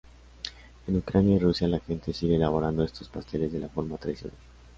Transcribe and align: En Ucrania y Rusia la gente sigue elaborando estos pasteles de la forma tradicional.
En 0.87 0.95
Ucrania 0.97 1.35
y 1.35 1.37
Rusia 1.39 1.67
la 1.67 1.79
gente 1.79 2.11
sigue 2.11 2.35
elaborando 2.35 2.83
estos 2.83 3.07
pasteles 3.07 3.53
de 3.53 3.59
la 3.59 3.69
forma 3.69 3.97
tradicional. 3.97 4.35